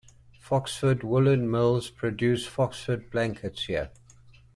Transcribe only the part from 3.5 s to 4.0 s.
here.